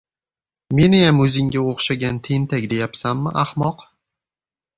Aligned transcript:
—Meniyam 0.77 1.21
o‘zingga 1.25 1.61
o‘xshagan 1.73 2.17
tentak 2.29 2.67
deyapsanmi, 2.73 3.35
ahmoq! 3.45 3.87